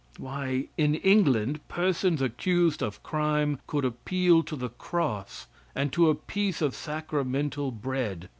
Why, 0.17 0.67
in 0.79 0.95
England, 0.95 1.59
persons 1.67 2.23
accused 2.23 2.81
of 2.81 3.03
crime 3.03 3.59
could 3.67 3.85
appeal 3.85 4.41
to 4.41 4.55
the 4.55 4.69
cross, 4.69 5.45
and 5.75 5.93
to 5.93 6.09
a 6.09 6.15
piece 6.15 6.59
of 6.59 6.73
sacramental 6.73 7.69
bread. 7.69 8.27